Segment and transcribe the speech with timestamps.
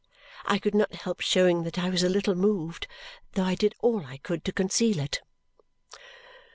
[0.45, 2.87] I could not help showing that I was a little moved,
[3.33, 5.21] though I did all I could to conceal it.